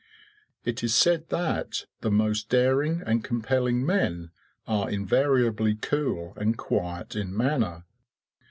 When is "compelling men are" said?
3.23-4.89